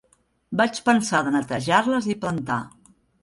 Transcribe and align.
Vaig 0.61 0.79
pensar 0.87 1.19
de 1.27 1.33
netejar-les 1.35 2.09
i 2.13 2.17
plantar. 2.25 2.59